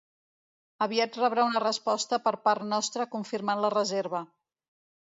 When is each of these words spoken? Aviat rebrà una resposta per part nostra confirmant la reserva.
Aviat 0.85 1.19
rebrà 1.19 1.43
una 1.51 1.61
resposta 1.65 2.21
per 2.25 2.35
part 2.49 2.67
nostra 2.73 3.09
confirmant 3.15 3.65
la 3.67 3.75
reserva. 3.79 4.27